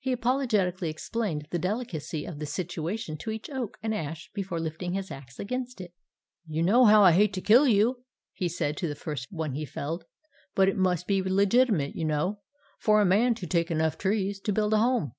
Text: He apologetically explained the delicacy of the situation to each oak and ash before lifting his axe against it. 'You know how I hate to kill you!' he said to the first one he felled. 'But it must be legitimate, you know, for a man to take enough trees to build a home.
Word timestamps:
He 0.00 0.12
apologetically 0.12 0.88
explained 0.88 1.46
the 1.50 1.58
delicacy 1.58 2.24
of 2.24 2.38
the 2.38 2.46
situation 2.46 3.18
to 3.18 3.30
each 3.30 3.50
oak 3.50 3.76
and 3.82 3.94
ash 3.94 4.30
before 4.32 4.58
lifting 4.58 4.94
his 4.94 5.10
axe 5.10 5.38
against 5.38 5.78
it. 5.82 5.92
'You 6.46 6.62
know 6.62 6.86
how 6.86 7.02
I 7.02 7.12
hate 7.12 7.34
to 7.34 7.42
kill 7.42 7.68
you!' 7.68 8.02
he 8.32 8.48
said 8.48 8.78
to 8.78 8.88
the 8.88 8.94
first 8.94 9.30
one 9.30 9.52
he 9.52 9.66
felled. 9.66 10.06
'But 10.54 10.70
it 10.70 10.76
must 10.78 11.06
be 11.06 11.22
legitimate, 11.22 11.94
you 11.94 12.06
know, 12.06 12.40
for 12.78 13.02
a 13.02 13.04
man 13.04 13.34
to 13.34 13.46
take 13.46 13.70
enough 13.70 13.98
trees 13.98 14.40
to 14.40 14.54
build 14.54 14.72
a 14.72 14.78
home. 14.78 15.12